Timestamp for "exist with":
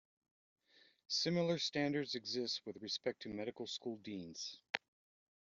2.15-2.77